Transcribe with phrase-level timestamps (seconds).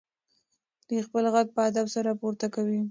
[0.87, 2.79] دی خپل غږ په ادب سره پورته کوي.